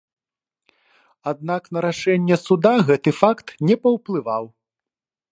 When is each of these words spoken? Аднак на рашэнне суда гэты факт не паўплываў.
Аднак 1.31 1.67
на 1.75 1.79
рашэнне 1.85 2.37
суда 2.45 2.71
гэты 2.87 3.13
факт 3.21 3.47
не 3.69 3.75
паўплываў. 3.83 4.43